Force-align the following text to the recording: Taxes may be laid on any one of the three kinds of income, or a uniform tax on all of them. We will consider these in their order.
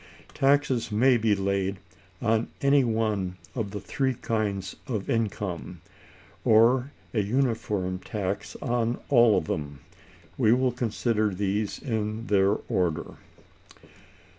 Taxes 0.33 0.91
may 0.91 1.15
be 1.15 1.35
laid 1.35 1.77
on 2.23 2.47
any 2.59 2.83
one 2.83 3.37
of 3.53 3.69
the 3.69 3.79
three 3.79 4.15
kinds 4.15 4.75
of 4.87 5.11
income, 5.11 5.79
or 6.43 6.91
a 7.13 7.21
uniform 7.21 7.99
tax 7.99 8.55
on 8.63 8.97
all 9.09 9.37
of 9.37 9.45
them. 9.45 9.81
We 10.39 10.53
will 10.53 10.71
consider 10.71 11.31
these 11.31 11.77
in 11.77 12.25
their 12.25 12.53
order. 12.67 13.17